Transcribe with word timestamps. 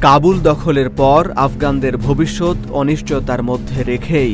কাবুল 0.00 0.36
দখলের 0.40 0.90
পর 0.90 1.22
আফগানদের 1.36 1.94
ভবিষ্যৎ 1.96 2.58
অনিশ্চয়তার 2.72 3.42
মধ্যে 3.42 3.78
রেখেই 3.84 4.32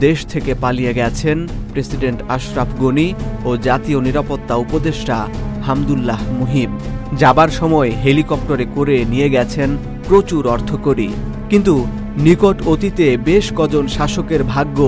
দেশ 0.00 0.18
থেকে 0.26 0.52
পালিয়ে 0.54 0.92
গেছেন 0.92 1.38
প্রেসিডেন্ট 1.72 2.20
আশরাফ 2.28 2.70
গনি 2.80 3.08
ও 3.44 3.50
জাতীয় 3.56 3.98
নিরাপত্তা 4.00 4.54
উপদেষ্টা 4.54 5.16
হামদুল্লাহ 5.66 6.20
মুহিব 6.38 6.70
যাবার 7.18 7.48
সময় 7.48 7.90
হেলিকপ্টারে 8.04 8.66
করে 8.74 8.96
নিয়ে 9.04 9.28
গেছেন 9.30 9.70
প্রচুর 10.08 10.42
অর্থকরী 10.46 11.08
কিন্তু 11.50 11.74
নিকট 12.16 12.56
অতীতে 12.66 13.06
বেশ 13.16 13.46
কজন 13.56 13.84
শাসকের 13.86 14.42
ভাগ্য 14.44 14.78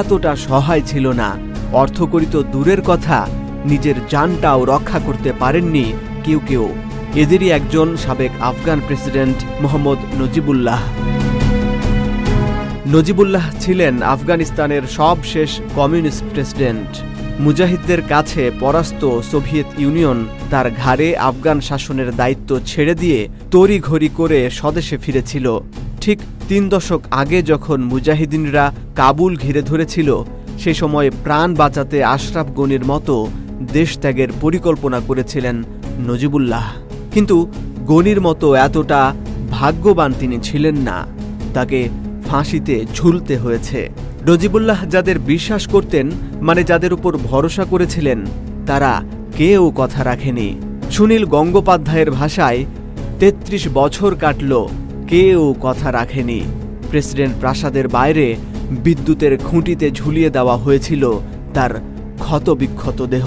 এতটা 0.00 0.32
সহায় 0.36 0.84
ছিল 0.86 1.06
না। 1.12 1.30
অর্থকরী 1.72 2.26
তো 2.32 2.40
দূরের 2.42 2.80
কথা, 2.86 3.18
নিজের 3.64 3.96
যানটাও 4.10 4.60
রক্ষা 4.64 4.98
করতে 4.98 5.30
পারেননি 5.32 5.86
কেউ 6.24 6.40
কেউ। 6.48 6.64
এদেরই 7.14 7.50
একজন 7.50 7.96
সাবেক 7.96 8.30
আফগান 8.40 8.80
প্রেসিডেন্ট 8.86 9.36
মোহাম্মদ 9.60 9.98
নজিবুল্লাহ। 10.20 10.80
নজিবুল্লাহ 12.86 13.50
ছিলেন 13.60 14.02
আফগানিস্তানের 14.02 14.82
সবশেষ 14.86 15.60
কমিউনিস্ট 15.74 16.24
প্রেসিডেন্ট। 16.32 17.02
মুজাহিদদের 17.40 18.02
কাছে 18.02 18.50
পরাস্ত 18.60 19.20
সোভিয়েত 19.20 19.66
ইউনিয়ন 19.78 20.26
তার 20.50 20.70
ঘাড়ে 20.70 21.16
আফগান 21.16 21.60
শাসনের 21.60 22.16
দায়িত্ব 22.16 22.60
ছেড়ে 22.66 22.94
দিয়ে 22.94 23.28
তড়িঘড়ি 23.50 24.08
করে 24.08 24.50
স্বদেশে 24.50 24.98
ফিরেছিল। 24.98 25.60
ঠিক 26.00 26.18
তিন 26.48 26.68
দশক 26.68 27.00
আগে 27.10 27.42
যখন 27.42 27.80
মুজাহিদিনরা 27.82 28.72
কাবুল 28.96 29.36
ঘিরে 29.36 29.62
ধরেছিল, 29.62 30.24
সে 30.58 30.74
সময় 30.74 31.10
প্রাণ 31.10 31.54
বাঁচাতে 31.54 32.04
আশরাফ 32.04 32.46
গনির 32.46 32.84
মতো 32.84 33.28
দেশত্যাগের 33.72 34.28
পরিকল্পনা 34.40 35.00
করেছিলেন 35.00 35.62
নজিবুল্লাহ। 36.06 36.72
কিন্তু 37.12 37.36
গনির 37.86 38.20
মতো 38.20 38.54
এতটা 38.54 39.14
ভাগ্যবান 39.50 40.14
তিনি 40.20 40.38
ছিলেন 40.42 40.76
না। 40.76 41.06
তাকে 41.54 41.88
ফাঁসিতে 42.26 42.86
ঝুলতে 42.94 43.36
হয়েছে। 43.36 43.90
রজিবুল্লাহ 44.26 44.86
যাদের 44.86 45.18
বিশ্বাস 45.18 45.66
করতেন 45.66 46.10
মানে 46.40 46.64
যাদের 46.64 46.92
উপর 46.92 47.16
ভরসা 47.16 47.64
করেছিলেন, 47.64 48.18
তারা 48.66 49.02
কেউ 49.36 49.72
কথা 49.76 50.04
রাখেনি। 50.04 50.48
সুনীল 50.90 51.24
গঙ্গোপাধ্যায়ের 51.24 52.10
ভাষায় 52.10 52.64
তেত্রিশ 53.20 53.68
বছর 53.74 54.14
কাটল, 54.14 54.66
কেউ 55.08 55.54
কথা 55.62 55.92
রাখেনি। 55.92 56.40
প্রেসিডেন্ট 56.90 57.34
প্রাসাদের 57.40 57.88
বাইরে 57.88 58.36
বিদ্যুতের 58.70 59.38
খুঁটিতে 59.38 59.90
ঝুলিয়ে 59.90 60.30
দেওয়া 60.30 60.56
হয়েছিল 60.56 61.12
তার 61.54 61.70
ক্ষতবিক্ষত 62.18 63.02
দেহ। 63.02 63.26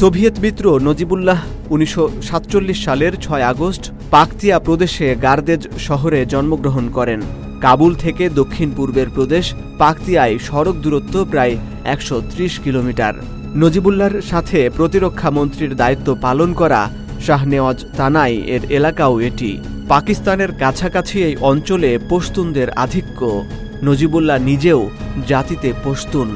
সোভিয়েত 0.00 0.36
মিত্র 0.44 0.64
নজিবুল্লাহ 0.88 1.40
উনিশশো 1.70 2.04
সাতচল্লিশ 2.22 2.78
সালের 2.84 3.12
ছয় 3.24 3.44
আগস্ট 3.52 3.84
পাকতিয়া 4.10 4.56
প্রদেশে 4.58 5.08
গার্দেজ 5.22 5.62
শহরে 5.78 6.20
জন্মগ্রহণ 6.32 6.84
করেন। 6.88 7.20
কাবুল 7.60 7.92
থেকে 7.94 8.24
দক্ষিণ 8.40 8.68
পূর্বের 8.76 9.08
প্রদেশ 9.10 9.44
পাকতিয়ায় 9.78 10.34
সড়ক 10.38 10.76
দূরত্ব 10.84 11.14
প্রায় 11.30 11.54
একশো 11.84 12.16
ত্রিশ 12.30 12.52
কিলোমিটার। 12.64 13.14
নজিবুল্লাহর 13.62 14.16
সাথে 14.30 14.58
প্রতিরক্ষা 14.76 15.30
মন্ত্রীর 15.30 15.72
দায়িত্ব 15.76 16.08
পালন 16.20 16.50
করা 16.52 16.80
শাহনেওয়াজ 17.26 17.78
তানাই 17.96 18.34
এর 18.54 18.62
এলাকাও 18.78 19.14
এটি। 19.28 19.50
পাকিস্তানের 19.88 20.50
কাছাকাছি 20.62 21.16
এই 21.28 21.34
অঞ্চলে 21.50 21.90
পশতুনদের 22.10 22.68
আধিক্য। 22.84 23.20
নজিবুল্লাহ 23.88 24.38
নিজেও 24.50 24.80
জাতিতে 25.26 25.68
পশতুন। 25.84 26.28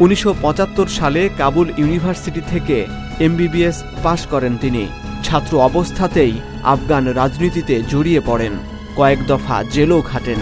উনিশশো 0.00 0.34
পঁচাত্তর 0.42 0.86
সালে 0.86 1.28
কাবুল 1.38 1.72
ইউনিভার্সিটি 1.78 2.40
থেকে 2.50 2.86
এমবিবিএস 3.20 3.84
পাশ 4.02 4.26
করেন 4.26 4.56
তিনি। 4.56 4.86
ছাত্র 5.24 5.60
অবস্থাতেই 5.60 6.32
আফগান 6.62 7.08
রাজনীতিতে 7.08 7.82
জড়িয়ে 7.88 8.20
পড়েন। 8.26 8.52
কয়েক 8.96 9.18
দফা 9.26 9.64
জেলও 9.70 10.02
খাটেন। 10.02 10.36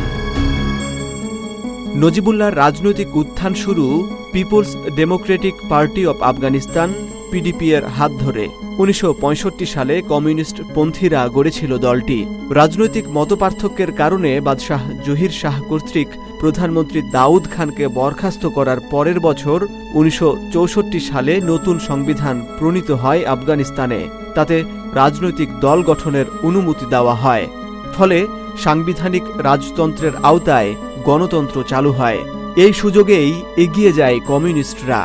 নজিবুল্লাহর 1.96 2.56
রাজনৈতিক 2.56 3.16
উত্থান 3.16 3.54
শুরু 3.54 4.16
people's 4.32 4.76
democratic 4.96 5.54
party 5.68 6.06
of 6.06 6.22
Afghanistan 6.22 6.92
PDP 7.30 7.66
এর 7.74 7.84
হাত 7.86 8.12
ধরে। 8.12 8.48
উনিশশো 8.78 9.08
পঁয়ষট্টি 9.20 9.66
সালে 9.66 10.02
কমিউনিস্ট 10.02 10.56
পন্থীরা 10.74 11.28
গড়েছিল 11.28 11.78
দলটি। 11.78 12.26
রাজনৈতিক 12.50 13.04
মতপার্থক্যের 13.08 13.92
কারণে 13.92 14.40
বাদশাহ 14.40 14.82
জহির 15.06 15.30
শাহ 15.30 15.56
কর্তৃক 15.68 16.08
প্রধানমন্ত্রী 16.40 17.00
দাউদ 17.12 17.44
খানকে 17.56 17.88
বরখাস্ত 17.88 18.46
করার 18.46 18.78
পরের 18.90 19.20
বছর 19.20 19.66
উনিশশো 19.94 20.28
চৌষট্টি 20.52 21.00
সালে 21.00 21.40
নতুন 21.40 21.78
সংবিধান 21.78 22.36
প্রণীত 22.58 22.90
হয় 22.90 23.26
আফগানিস্তানে। 23.26 24.00
তাতে 24.34 24.56
রাজনৈতিক 24.94 25.48
দল 25.60 25.82
গঠনের 25.82 26.26
অনুমতি 26.42 26.86
দেওয়া 26.90 27.14
হয়। 27.14 27.46
ফলে 27.96 28.26
সাংবিধানিক 28.58 29.22
রাজতন্ত্রের 29.38 30.12
আওতায় 30.22 30.70
গণতন্ত্র 31.04 31.56
চালু 31.62 31.92
হয়। 31.92 32.18
এই 32.56 32.72
সুযোগেই 32.72 33.42
এগিয়ে 33.56 33.92
যায় 33.92 34.20
কমিউনিস্টরা। 34.20 35.00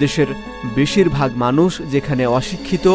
দেশের 0.00 0.26
বেশিরভাগ 0.76 1.30
মানুষ 1.36 1.72
যেখানে 1.90 2.26
অশিক্ষিত, 2.26 2.86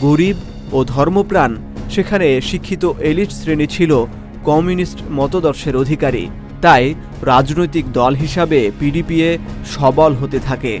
গরিব 0.00 0.36
ও 0.72 0.84
ধর্মপ্রাণ, 0.84 1.56
সেখানে 1.90 2.40
শিক্ষিত 2.40 2.84
এলিট 3.00 3.30
শ্রেণি 3.32 3.66
ছিল 3.66 3.92
কমিউনিস্ট 4.44 4.98
মতদর্শের 5.10 5.76
অধিকারী। 5.76 6.24
তাই 6.62 6.94
রাজনৈতিক 7.22 7.84
দল 7.92 8.14
হিসাবে 8.14 8.70
পিডিপিএ 8.80 9.38
সবল 9.64 10.12
হতে 10.14 10.38
থাকে। 10.40 10.80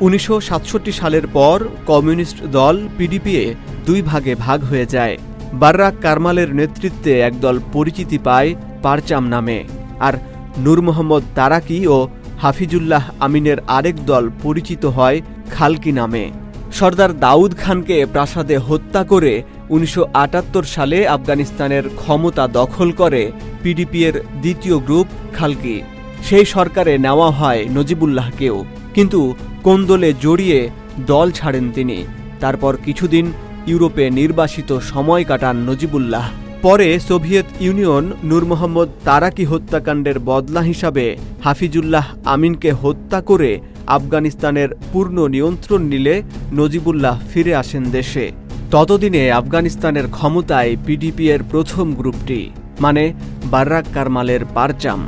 উনিশশো 0.00 0.40
সাতষট্টি 0.40 0.92
সালের 0.92 1.26
পর 1.26 1.58
কমিউনিস্ট 1.86 2.38
দল 2.46 2.88
পিডিপিএ 2.98 3.54
দুই 3.86 4.02
ভাগে 4.02 4.34
ভাগ 4.34 4.64
হয়ে 4.64 4.86
যায়। 4.86 5.16
বার্রাক 5.52 5.94
কারমালের 6.02 6.54
নেতৃত্বে 6.54 7.20
একদল 7.20 7.60
পরিচিতি 7.72 8.18
পায় 8.18 8.54
পারচাম 8.82 9.28
নামে। 9.28 9.64
আর 10.00 10.14
নূর 10.58 10.80
মোহাম্মদ 10.80 11.22
তারাকি 11.34 11.86
ও 11.86 12.08
হাফিজুল্লাহ 12.42 13.10
আমিনের 13.20 13.56
আরেক 13.66 14.06
দল 14.06 14.30
পরিচিত 14.42 14.86
হয় 14.86 15.20
খালকি 15.50 15.92
নামে। 15.92 16.30
সর্দার 16.72 17.20
দাউদ 17.20 17.56
খানকে 17.56 18.06
প্রাসাদে 18.06 18.56
হত্যা 18.58 19.04
করে 19.04 19.42
উনিশশো 19.70 20.06
আটাত্তর 20.14 20.62
সালে 20.62 21.08
আফগানিস্তানের 21.08 21.82
ক্ষমতা 21.96 22.48
দখল 22.48 22.92
করে 22.92 23.32
পিডিপির 23.62 24.22
দ্বিতীয় 24.40 24.78
গ্রুপ 24.78 25.06
খালকি। 25.34 25.82
সেই 26.22 26.44
সরকারে 26.44 26.98
নেওয়া 26.98 27.30
হয় 27.30 27.66
নজিবুল্লাহকেও। 27.70 28.64
কিন্তু 28.94 29.34
কোন্দলে 29.62 30.14
জড়িয়ে 30.20 30.70
দল 31.06 31.30
ছাড়েন 31.30 31.72
তিনি? 31.72 32.06
তারপর 32.40 32.76
কিছুদিন 32.84 33.32
ইউরোপে 33.66 34.10
নির্বাসিত 34.10 34.78
সময় 34.78 35.24
কাটান 35.24 35.56
নজিবুল্লাহ। 35.56 36.30
পরে 36.66 36.88
সোভিয়েত 37.08 37.48
ইউনিয়ন 37.60 38.04
নূর 38.28 38.44
মোহাম্মদ 38.50 38.88
তারাকি 39.04 39.44
হত্যাকাণ্ডের 39.44 40.18
বদলা 40.28 40.62
হিসাবে 40.70 41.04
হাফিজুল্লাহ 41.44 42.06
আমিনকে 42.24 42.70
হত্যা 42.82 43.18
করে 43.20 43.50
আফগানিস্তানের 43.86 44.70
পূর্ণ 44.92 45.16
নিয়ন্ত্রণ 45.34 45.82
নিলে 45.82 46.14
নজিবুল্লাহ 46.52 47.16
ফিরে 47.30 47.52
আসেন 47.54 47.84
দেশে। 47.90 48.24
ততদিনে 48.70 49.22
আফগানিস্তানের 49.40 50.06
ক্ষমতায় 50.08 50.72
পিডিপি 50.86 51.24
এর 51.34 51.42
প্রথম 51.52 51.86
গ্রুপটি 51.94 52.40
মানে 52.80 53.04
বার্রাক 53.52 53.84
কারমালের 53.94 54.42
পারচাম, 54.56 55.00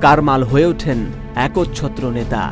কারমাল 0.00 0.42
হয়ে 0.42 0.66
ওঠেন 0.66 0.98
একচ্ছত্র 1.46 2.02
নেতা। 2.10 2.42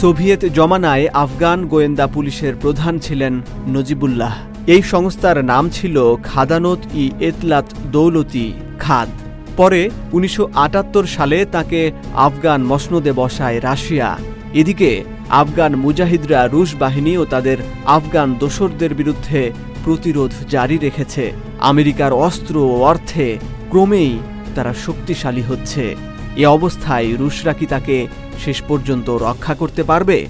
সোভিয়েত 0.00 0.42
জমানায় 0.56 1.06
আফগান 1.24 1.58
গোয়েন্দা 1.72 2.06
পুলিশের 2.06 2.54
প্রধান 2.62 2.94
ছিলেন 2.98 3.34
নজিবুল্লাহ। 3.68 4.34
এই 4.66 4.82
সংস্থার 4.82 5.44
নাম 5.44 5.68
ছিল 5.70 6.16
খাদানত 6.22 6.78
ই 6.94 7.10
এতলাত 7.20 7.66
দৌলতি 7.92 8.52
খাদ। 8.78 9.08
পরে 9.56 9.90
উনিশশো 10.12 10.50
আটাত্তর 10.54 11.04
সালে 11.06 11.44
তাকে 11.44 11.92
আফগান 12.14 12.64
মসনদে 12.64 13.12
বসায় 13.12 13.60
রাশিয়া। 13.60 14.18
এদিকে 14.54 15.04
আফগান 15.30 15.76
মুজাহিদরা 15.76 16.48
রুশ 16.48 16.76
বাহিনী 16.76 17.16
ও 17.16 17.24
তাদের 17.24 17.58
আফগান 17.84 18.34
দোসরদের 18.38 18.94
বিরুদ্ধে 18.94 19.52
প্রতিরোধ 19.84 20.32
জারি 20.48 20.78
রেখেছে। 20.78 21.32
আমেরিকার 21.60 22.12
অস্ত্র 22.12 22.56
ও 22.56 22.82
অর্থে 22.82 23.38
ক্রমেই 23.70 24.18
তারা 24.54 24.74
শক্তিশালী 24.86 25.42
হচ্ছে। 25.42 25.96
এ 26.36 26.46
অবস্থায় 26.46 27.16
রুশরা 27.16 27.52
কি 27.52 27.66
তাকে 27.66 28.06
শেষ 28.44 28.62
পর্যন্ত 28.68 29.10
রক্ষা 29.10 29.54
করতে 29.54 29.82
পারবে? 29.82 30.26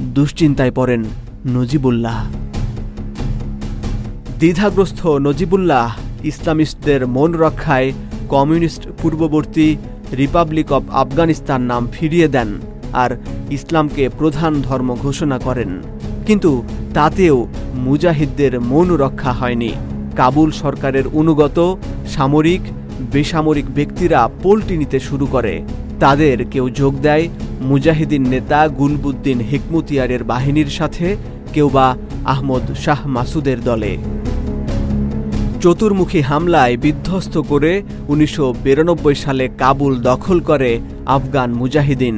দুশ্চিন্তায় 0.00 0.70
পড়েন 0.70 1.04
নজিবুল্লাহ। 1.46 2.18
দ্বিধাগ্রস্ত 4.42 5.06
নজিবুল্লাহ 5.06 5.94
ইসলামিস্টদের 6.24 7.06
মন 7.06 7.32
রক্ষায় 7.32 7.92
কমিউনিস্ট 8.28 8.88
পূর্ববর্তী 9.02 9.76
রিপাবলিক 10.16 10.72
অব 10.72 10.84
আফগানিস্তান 10.90 11.62
নাম 11.62 11.88
ফিরিয়ে 11.92 12.28
দেন 12.28 12.48
আর 12.92 13.10
ইসলামকে 13.50 14.08
প্রধান 14.08 14.62
ধর্ম 14.62 14.94
ঘোষণা 14.94 15.38
করেন। 15.38 15.82
কিন্তু 16.26 16.62
তাতেও 16.94 17.48
মুজাহিদদের 17.74 18.60
মন 18.60 18.96
রক্ষা 18.96 19.32
হয়নি। 19.32 19.72
কাবুল 20.16 20.50
সরকারের 20.50 21.04
অনুগত, 21.12 21.76
সামরিক, 22.08 22.60
বেসামরিক 23.12 23.74
ব্যক্তিরা 23.74 24.28
পোল্টি 24.42 24.76
নিতে 24.76 25.00
শুরু 25.00 25.26
করে। 25.26 25.62
তাদের 26.00 26.46
কেউ 26.50 26.70
যোগ 26.70 27.00
দেয়, 27.00 27.28
মুজাহিদিন 27.60 28.28
নেতা 28.28 28.68
গুলবুদ্দিন 28.68 29.40
হেকমতিয়ারের 29.40 30.24
বাহিনীর 30.24 30.66
সাথে, 30.66 31.16
কেউ 31.52 31.68
বা 31.68 31.96
আহমদ 32.24 32.74
শাহ 32.74 33.06
মাসুদের 33.06 33.60
দলে। 33.64 33.98
চতুর্মুখী 35.62 36.20
হামলায় 36.20 36.76
বিধ্বস্ত 36.76 37.34
করে 37.50 37.72
উনিশশো 38.08 38.46
বিরানব্বই 38.64 39.14
সালে 39.14 39.44
কাবুল 39.58 39.92
দখল 40.00 40.40
করে 40.40 40.70
আফগান 41.06 41.50
মুজাহিদিন। 41.52 42.16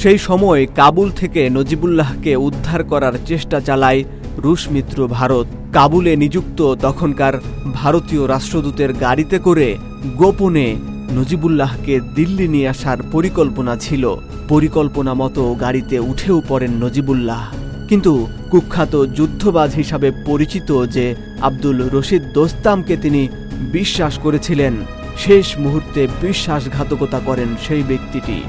সেই 0.00 0.18
সময় 0.18 0.66
কাবুল 0.76 1.08
থেকে 1.10 1.50
নজিবুল্লাহকে 1.50 2.36
উদ্ধার 2.36 2.84
করার 2.84 3.14
চেষ্টা 3.26 3.60
চালায় 3.60 4.04
রুশ 4.38 4.62
মিত্র 4.70 4.98
ভারত। 5.08 5.46
কাবুলে 5.72 6.12
নিযুক্ত 6.16 6.60
তখনকার 6.82 7.34
ভারতীয় 7.74 8.22
রাষ্ট্রদূতের 8.28 8.90
গাড়িতে 8.92 9.36
করে 9.38 9.68
গোপনে 10.16 10.66
নজিবুল্লাহকে 11.12 11.94
দিল্লি 12.14 12.46
নিয়ে 12.48 12.68
আসার 12.68 12.98
পরিকল্পনা 13.12 13.76
ছিল। 13.76 14.04
পরিকল্পনা 14.48 15.12
মতো 15.14 15.42
গাড়িতে 15.54 15.96
উঠেও 16.10 16.42
পড়েন 16.48 16.72
নজিবুল্লাহ। 16.84 17.42
কিন্তু 17.88 18.28
কুখ্যাত 18.50 19.06
যুদ্ধবাজ 19.06 19.74
হিসাবে 19.74 20.10
পরিচিত 20.10 20.86
যে 20.86 21.14
আব্দুল 21.40 21.88
রশিদ 21.88 22.22
দোস্তামকে 22.32 22.96
তিনি 22.96 23.28
বিশ্বাস 23.52 24.18
করেছিলেন, 24.18 24.72
শেষ 25.18 25.58
মুহূর্তে 25.58 26.08
বিশ্বাসঘাতকতা 26.20 27.20
করেন 27.26 27.48
সেই 27.68 27.82
ব্যক্তিটি। 27.82 28.42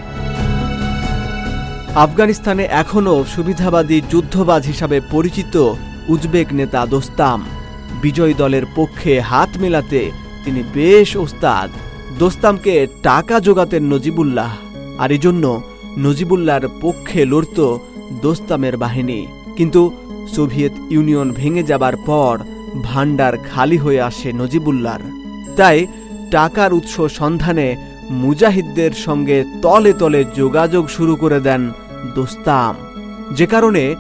আফগানিস্তানে 1.96 2.64
এখনও 2.64 3.26
সুবিধাবাদী 3.36 4.02
যুদ্ধবাজ 4.12 4.66
হিসাবে 4.66 5.02
পরিচিত 5.12 5.74
উজবেক 6.08 6.48
নেতা 6.54 6.86
দোস্তাম। 6.86 7.46
বিজয় 8.02 8.34
দলের 8.34 8.64
পক্ষে 8.76 9.22
হাত 9.22 9.50
মেলাতে 9.58 10.12
তিনি 10.46 10.64
বেশ 10.74 11.16
ওস্তাদ। 11.16 11.70
দোস্তামকে 12.20 12.88
টাকা 13.04 13.40
জোগাতেন 13.40 13.94
নজিবুল্লাহ। 13.94 14.58
আর 14.98 15.12
এজন্য 15.12 15.62
নজিবুল্লাহর 15.98 16.68
পক্ষে 16.82 17.26
লড়ত 17.26 17.78
দোস্তামের 18.12 18.78
বাহিনী। 18.78 19.28
কিন্তু 19.58 19.92
সোভিয়েত 20.36 20.72
ইউনিয়ন 20.90 21.32
ভেঙে 21.32 21.64
যাবার 21.64 21.98
পর 21.98 22.40
ভাণ্ডার 22.84 23.38
খালি 23.38 23.78
হয়ে 23.78 24.02
আসে 24.02 24.34
নজিবুল্লার 24.34 25.00
তাই 25.56 25.88
টাকার 26.32 26.74
উৎস 26.74 27.02
সন্ধানে 27.02 27.76
মুজাহিদদের 28.10 28.92
সঙ্গে 28.92 29.46
তলে 29.62 29.94
তলে 29.94 30.24
যোগাযোগ 30.36 30.90
শুরু 30.90 31.16
করে 31.16 31.40
দেন 31.40 31.72
দোস্তাম। 32.16 32.76
যে 33.36 33.46
কারণে 33.46 33.96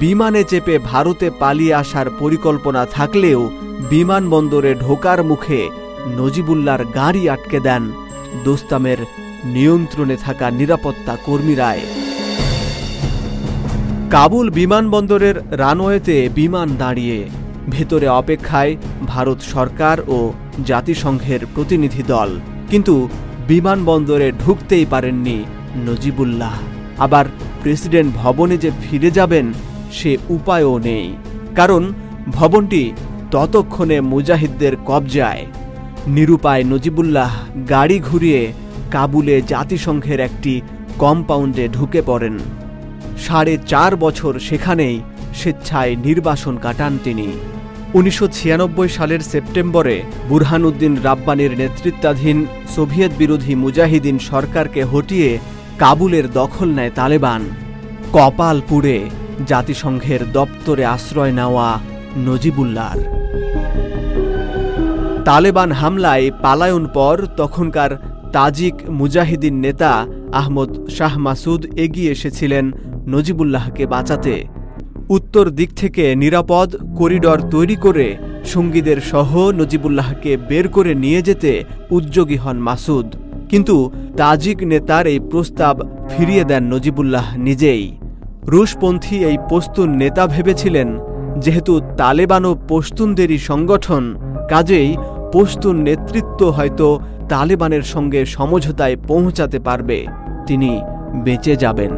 বিমানে 0.00 0.44
চেপে 0.44 0.78
ভারতে 0.78 1.30
পালিয়ে 1.30 1.74
আসার 1.74 2.06
পরিকল্পনা 2.18 2.86
থাকলেও 2.86 3.50
বিমানবন্দরে 3.90 4.74
ঢোকার 4.74 5.24
মুখে 5.24 5.70
নজিবুল্লার 6.16 6.84
গাড়ি 6.84 7.30
আটকে 7.30 7.60
দেন 7.60 7.92
দোস্তামের 8.44 8.96
নিয়ন্ত্রণে 9.44 10.16
থাকা 10.16 10.50
নিরাপত্তা 10.50 11.16
কর্মীরায় 11.24 11.80
কাবুল 14.10 14.50
বিমানবন্দরের 14.50 15.34
রানওয়েতে 15.50 16.28
বিমান 16.34 16.68
দাঁড়িয়ে, 16.78 17.28
ভেতরে 17.70 18.08
অপেক্ষায় 18.08 18.76
ভারত 19.06 19.40
সরকার 19.40 19.98
ও 20.08 20.32
জাতিসংঘের 20.66 21.40
প্রতিনিধি 21.54 22.02
দল। 22.02 22.30
কিন্তু 22.70 23.08
বিমানবন্দরে 23.48 24.32
ঢুকতেই 24.44 24.86
পারেননি 24.90 25.44
নজিবুল্লাহ। 25.86 26.58
আবার 26.98 27.24
প্রেসিডেন্ট 27.62 28.14
ভবনে 28.14 28.56
যে 28.56 28.70
ফিরে 28.82 29.10
যাবেন, 29.10 29.52
সে 29.92 30.16
উপায়ও 30.28 30.78
নেই। 30.78 31.16
কারণ 31.54 31.92
ভবনটি 32.26 32.92
ততক্ষণে 33.30 34.00
মুজাহিদদের 34.00 34.76
কবজায়। 34.86 35.46
নিরুপায় 36.06 36.64
নজিবুল্লাহ 36.64 37.36
গাড়ি 37.68 37.98
ঘুরিয়ে 37.98 38.52
কাবুলে 38.90 39.42
জাতিসংঘের 39.42 40.20
একটি 40.20 40.60
কম্পাউন্ডে 40.98 41.68
ঢুকে 41.68 42.02
পড়েন। 42.06 42.38
সাড়ে 43.16 43.58
চার 43.66 43.96
বছর 43.96 44.38
সেখানেই 44.38 45.00
স্বেচ্ছায় 45.34 45.96
নির্বাসন 45.96 46.56
কাটান 46.56 46.98
তিনি। 47.04 47.28
উনিশশো 47.94 48.28
ছিয়ানব্বই 48.28 48.88
সালের 48.88 49.20
সেপ্টেম্বরে 49.20 50.02
বুরহানুদ্দিন 50.28 50.98
রাব্বানির 51.04 51.58
নেতৃত্বাধীন 51.58 52.46
সোভিয়েত 52.76 53.12
বিরোধী 53.18 53.54
মুজাহিদিন 53.54 54.18
সরকারকে 54.18 54.84
হটিয়ে 54.84 55.38
কাবুলের 55.78 56.32
দখল 56.32 56.68
নেয় 56.68 56.90
তালেবান। 56.90 57.42
কপাল 58.12 58.60
পুড়ে 58.68 59.10
জাতিসংঘের 59.46 60.32
দপ্তরে 60.32 60.84
আশ্রয় 60.84 61.32
নেওয়া 61.32 61.80
নজিবুল্লার 62.16 62.98
তালেবান 65.24 65.72
হামলায় 65.72 66.30
পালায়ন 66.42 66.86
পর 66.86 67.26
তখনকার 67.36 67.90
তাজিক 68.32 68.74
মুজাহিদিন 68.90 69.54
নেতা 69.60 70.06
আহমদ 70.32 70.70
শাহ 70.90 71.12
মাসুদ 71.18 71.78
এগিয়ে 71.78 72.12
এসেছিলেন 72.12 72.64
নজিবুল্লাহকে 73.08 73.86
বাঁচাতে। 73.86 74.34
উত্তর 75.08 75.50
দিক 75.50 75.70
থেকে 75.76 76.04
নিরাপদ 76.14 76.68
করিডর 76.98 77.38
তৈরি 77.50 77.76
করে 77.76 78.16
সঙ্গীদের 78.44 78.98
সহ 79.00 79.30
নজিবুল্লাহকে 79.60 80.36
বের 80.48 80.68
করে 80.68 80.94
নিয়ে 80.94 81.22
যেতে 81.22 81.64
উদ্যোগী 81.90 82.36
হন 82.36 82.56
মাসুদ। 82.56 83.06
কিন্তু 83.48 83.90
তাজিক 84.16 84.58
নেতার 84.62 85.06
এই 85.06 85.20
প্রস্তাব 85.20 85.74
ফিরিয়ে 86.10 86.44
দেন 86.44 86.62
নজিবুল্লাহ 86.74 87.36
নিজেই। 87.36 87.84
রুশপন্থী 88.46 89.16
এই 89.24 89.38
পস্তুন 89.50 89.88
নেতা 89.96 90.26
ভেবেছিলেন, 90.26 90.88
যেহেতু 91.38 91.80
তালেবানও 91.96 92.52
পশতুনদেরই 92.68 93.38
সংগঠন, 93.38 94.04
কাজেই 94.48 94.96
পশতুন 95.32 95.76
নেতৃত্ব 95.82 96.40
হয়তো 96.50 97.00
তালেবানের 97.28 97.82
সঙ্গে 97.82 98.20
সমঝোতায় 98.26 98.96
পৌঁছাতে 99.08 99.58
পারবে, 99.58 99.98
তিনি 100.46 100.70
বেঁচে 101.14 101.56
যাবেন। 101.56 101.92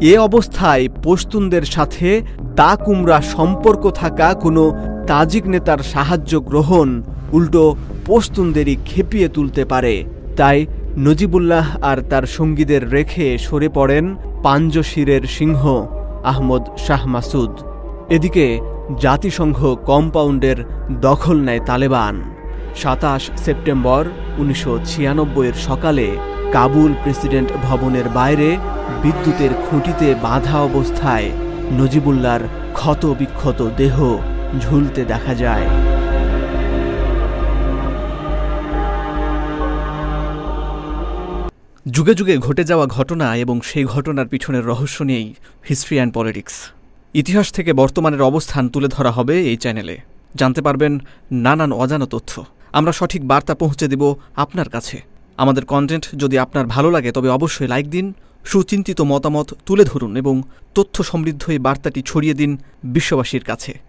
এ 0.00 0.18
অবস্থায় 0.18 0.88
পশতুনদের 1.04 1.64
সাথে 1.64 2.22
দা 2.54 2.76
কুমড়া 2.84 3.20
সম্পর্ক 3.20 3.90
থাকা 3.90 4.34
কোনো 4.34 4.62
তাজিক 5.06 5.44
নেতার 5.46 5.78
সাহায্য 5.78 6.40
গ্রহণ 6.40 7.02
উল্টো 7.32 7.76
পশতুনদেরই 8.06 8.76
খেপিয়ে 8.84 9.28
তুলতে 9.28 9.64
পারে। 9.64 10.04
তাই 10.36 10.66
নজিবুল্লাহ 10.98 11.66
আর 11.82 11.98
তার 12.10 12.24
সঙ্গীদের 12.26 12.90
রেখে 12.90 13.38
সরে 13.38 13.68
পড়েন 13.68 14.04
পাঞ্জশিরের 14.42 15.22
সিংহ 15.22 15.62
আহমদ 16.24 16.62
শাহ 16.86 17.06
মাসুদ। 17.06 17.52
এদিকে 18.10 18.46
জাতিসংঘ 19.00 19.58
কম্পাউন্ডের 19.86 20.58
দখল 21.00 21.36
নেয় 21.40 21.62
তালেবান। 21.66 22.14
সাতাশ 22.82 23.22
সেপ্টেম্বর 23.44 24.02
উনিশশো 24.38 24.72
ছিয়ানব্বইয়ের 24.84 25.56
সকালে 25.68 26.06
কাবুল 26.52 26.92
প্রেসিডেন্ট 27.02 27.50
ভবনের 27.62 28.06
বাইরে 28.08 28.48
বিদ্যুতের 29.02 29.52
খুঁটিতে 29.66 30.08
বাঁধা 30.22 30.56
অবস্থায় 30.60 31.28
নজিবুল্লার 31.78 32.40
ক্ষত 32.74 33.02
বিক্ষত 33.18 33.60
দেহ 33.76 33.96
ঝুলতে 34.60 35.02
দেখা 35.04 35.34
যায়। 35.34 35.66
যুগে 41.86 42.14
যুগে 42.14 42.34
ঘটে 42.38 42.64
যাওয়া 42.64 42.86
ঘটনা 42.86 43.26
এবং 43.36 43.56
সেই 43.60 43.84
ঘটনার 43.84 44.28
পিছনের 44.28 44.64
রহস্য 44.66 44.98
নিয়েই 45.02 45.28
হিস্ট্রি 45.68 45.96
অ্যান্ড 45.96 46.14
পলিটিক্স। 46.14 46.54
ইতিহাস 47.14 47.46
থেকে 47.52 47.70
বর্তমানের 47.72 48.22
অবস্থান 48.22 48.64
তুলে 48.68 48.88
ধরা 48.88 49.10
হবে 49.10 49.34
এই 49.50 49.56
চ্যানেলে। 49.56 49.96
জানতে 50.34 50.60
পারবেন 50.62 50.92
নানান 51.44 51.70
অজানা 51.72 52.06
তথ্য। 52.06 52.32
আমরা 52.72 52.92
সঠিক 52.92 53.22
বার্তা 53.26 53.54
পৌঁছে 53.54 53.86
দেব 53.88 54.02
আপনার 54.36 54.68
কাছে। 54.68 54.96
আমাদের 55.38 55.64
কন্টেন্ট 55.64 56.04
যদি 56.16 56.38
আপনার 56.38 56.66
ভালো 56.66 56.90
লাগে, 56.90 57.12
তবে 57.12 57.28
অবশ্যই 57.28 57.68
লাইক 57.68 57.86
দিন, 57.90 58.06
সুচিন্তিত 58.44 59.00
মতামত 59.00 59.48
তুলে 59.66 59.84
ধরুন 59.84 60.16
এবং 60.16 60.42
তথ্য 60.74 60.96
সমৃদ্ধ 61.02 61.50
এই 61.50 61.58
বার্তাটি 61.58 62.02
ছড়িয়ে 62.02 62.34
দিন 62.34 62.50
বিশ্ববাসীর 62.84 63.44
কাছে। 63.44 63.87